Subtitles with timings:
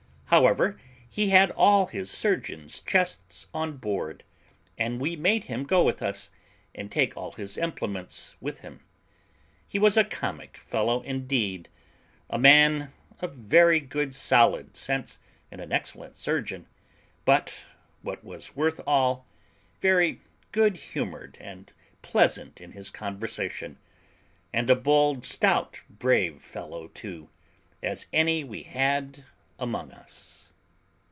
[0.31, 0.79] However,
[1.09, 4.23] he had all his surgeon's chests on board,
[4.77, 6.29] and we made him go with us,
[6.73, 8.79] and take all his implements with him.
[9.67, 11.67] He was a comic fellow indeed,
[12.29, 15.19] a man of very good solid sense,
[15.51, 16.65] and an excellent surgeon;
[17.25, 17.65] but,
[18.01, 19.27] what was worth all,
[19.81, 20.21] very
[20.53, 23.79] good humoured and pleasant in his conversation,
[24.53, 27.27] and a bold, stout, brave fellow too,
[27.83, 29.25] as any we had
[29.59, 30.47] among us.